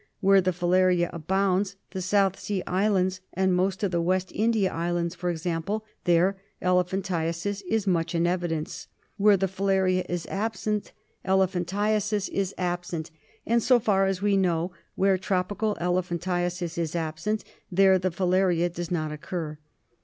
Where 0.19 0.41
the 0.41 0.49
filaria 0.49 1.11
abounds, 1.13 1.75
the 1.91 2.01
South 2.01 2.39
Sea 2.39 2.63
Islands, 2.65 3.21
and 3.35 3.53
most 3.55 3.83
of 3.83 3.91
the 3.91 4.01
West 4.01 4.31
India 4.33 4.73
Islands, 4.73 5.13
for 5.13 5.29
example, 5.29 5.85
there 6.05 6.37
elephantiasis 6.59 7.61
is 7.69 7.85
much 7.85 8.15
in 8.15 8.25
evidence. 8.25 8.87
Where 9.17 9.37
the 9.37 9.45
filaria 9.47 10.03
is 10.09 10.25
absent, 10.25 10.91
elephanti 11.23 11.91
asis 11.93 12.29
is 12.29 12.55
absent; 12.57 13.11
and 13.45 13.61
so 13.61 13.79
far 13.79 14.07
as 14.07 14.23
we 14.23 14.35
know, 14.35 14.71
where 14.95 15.19
tropical 15.19 15.77
elephantiasis 15.79 16.79
is 16.79 16.95
absent, 16.95 17.43
there 17.71 17.99
the 17.99 18.09
filaria 18.09 18.73
does 18.73 18.89
not 18.89 19.11
occur. 19.11 19.59